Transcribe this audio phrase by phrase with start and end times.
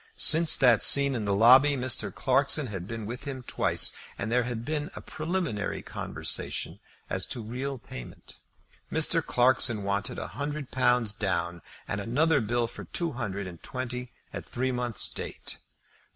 [0.17, 2.11] Since that scene in the lobby Mr.
[2.11, 7.43] Clarkson had been with him twice, and there had been a preliminary conversation as to
[7.43, 8.37] real payment.
[8.91, 9.23] Mr.
[9.23, 14.43] Clarkson wanted a hundred pounds down, and another bill for two hundred and twenty at
[14.43, 15.59] three months' date.